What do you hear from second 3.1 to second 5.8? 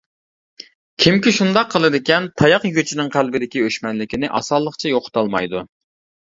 قەلبىدىكى ئۆچمەنلىكنى ئاسانلىقچە يوقىتالمايدۇ.